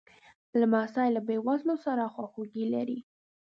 لمسی 0.59 1.07
له 1.15 1.21
بېوزلو 1.27 1.75
سره 1.85 2.11
خواخوږي 2.13 2.65
لري. 2.73 2.99